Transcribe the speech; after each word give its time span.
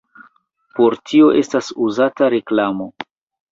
Por 0.77 0.95
tio 1.11 1.27
estas 1.43 1.71
uzata 1.89 2.33
reklamo. 2.37 2.91